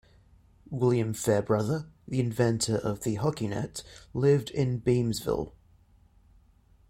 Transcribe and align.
William 0.71 1.13
Fairbrother, 1.13 1.85
the 2.07 2.19
inventor 2.19 2.75
of 2.77 3.03
the 3.03 3.13
hockey 3.17 3.47
net, 3.47 3.83
lived 4.15 4.49
in 4.49 4.79
Beamsville. 4.81 5.51